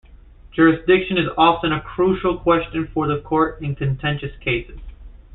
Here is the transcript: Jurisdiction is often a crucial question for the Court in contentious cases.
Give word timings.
Jurisdiction 0.51 1.19
is 1.19 1.29
often 1.37 1.71
a 1.71 1.79
crucial 1.79 2.35
question 2.35 2.89
for 2.91 3.07
the 3.07 3.19
Court 3.21 3.61
in 3.61 3.75
contentious 3.75 4.35
cases. 4.39 4.79